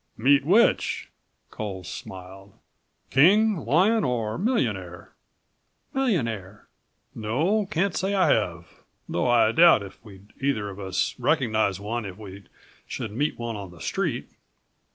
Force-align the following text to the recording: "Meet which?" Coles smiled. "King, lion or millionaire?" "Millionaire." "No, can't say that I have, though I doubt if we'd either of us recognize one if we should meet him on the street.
"Meet 0.17 0.43
which?" 0.45 1.11
Coles 1.51 1.87
smiled. 1.87 2.53
"King, 3.11 3.57
lion 3.57 4.03
or 4.03 4.39
millionaire?" 4.39 5.13
"Millionaire." 5.93 6.67
"No, 7.13 7.67
can't 7.67 7.95
say 7.95 8.09
that 8.13 8.21
I 8.23 8.33
have, 8.33 8.79
though 9.07 9.27
I 9.27 9.51
doubt 9.51 9.83
if 9.83 10.03
we'd 10.03 10.33
either 10.41 10.71
of 10.71 10.79
us 10.79 11.13
recognize 11.19 11.79
one 11.79 12.05
if 12.05 12.17
we 12.17 12.45
should 12.87 13.11
meet 13.11 13.35
him 13.37 13.41
on 13.41 13.69
the 13.69 13.79
street. 13.79 14.31